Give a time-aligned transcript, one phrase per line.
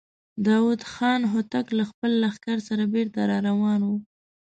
[0.47, 3.89] داوود خان هوتک له خپل لښکر سره بېرته را روان و.